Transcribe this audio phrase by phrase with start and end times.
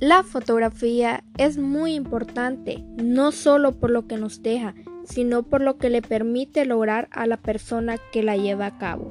[0.00, 5.78] La fotografía es muy importante, no solo por lo que nos deja, sino por lo
[5.78, 9.10] que le permite lograr a la persona que la lleva a cabo.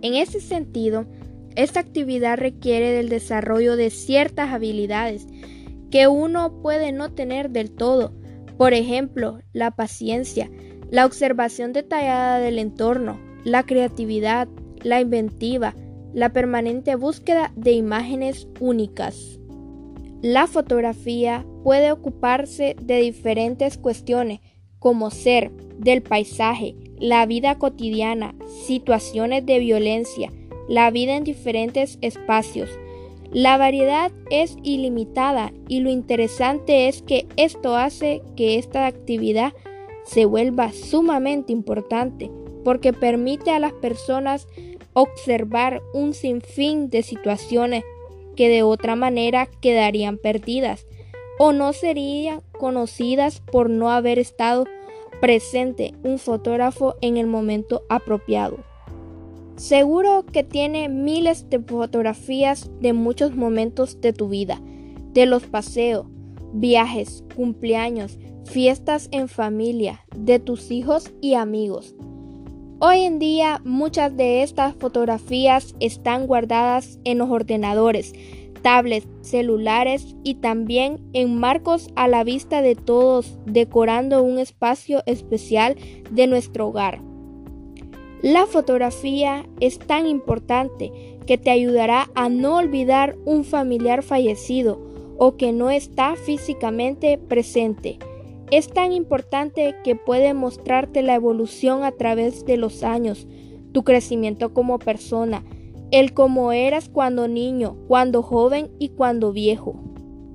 [0.00, 1.06] En ese sentido,
[1.56, 5.26] esta actividad requiere del desarrollo de ciertas habilidades
[5.90, 8.14] que uno puede no tener del todo,
[8.56, 10.48] por ejemplo, la paciencia,
[10.92, 14.46] la observación detallada del entorno, la creatividad,
[14.80, 15.74] la inventiva,
[16.14, 19.37] la permanente búsqueda de imágenes únicas.
[20.22, 24.40] La fotografía puede ocuparse de diferentes cuestiones
[24.80, 28.34] como ser, del paisaje, la vida cotidiana,
[28.66, 30.32] situaciones de violencia,
[30.68, 32.68] la vida en diferentes espacios.
[33.30, 39.52] La variedad es ilimitada y lo interesante es que esto hace que esta actividad
[40.04, 42.30] se vuelva sumamente importante
[42.64, 44.48] porque permite a las personas
[44.94, 47.84] observar un sinfín de situaciones
[48.38, 50.86] que de otra manera quedarían perdidas
[51.40, 54.64] o no serían conocidas por no haber estado
[55.20, 58.58] presente un fotógrafo en el momento apropiado.
[59.56, 64.60] Seguro que tiene miles de fotografías de muchos momentos de tu vida,
[65.12, 66.06] de los paseos,
[66.52, 71.96] viajes, cumpleaños, fiestas en familia, de tus hijos y amigos.
[72.80, 78.12] Hoy en día muchas de estas fotografías están guardadas en los ordenadores,
[78.62, 85.74] tablets, celulares y también en marcos a la vista de todos, decorando un espacio especial
[86.12, 87.00] de nuestro hogar.
[88.22, 94.80] La fotografía es tan importante que te ayudará a no olvidar un familiar fallecido
[95.18, 97.98] o que no está físicamente presente.
[98.50, 103.26] Es tan importante que puede mostrarte la evolución a través de los años,
[103.72, 105.44] tu crecimiento como persona,
[105.90, 109.76] el cómo eras cuando niño, cuando joven y cuando viejo.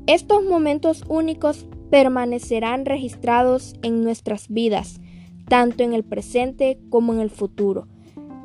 [0.06, 5.00] Estos momentos únicos permanecerán registrados en nuestras vidas,
[5.48, 7.88] tanto en el presente como en el futuro.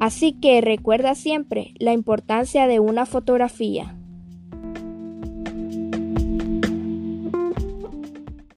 [0.01, 3.98] Así que recuerda siempre la importancia de una fotografía.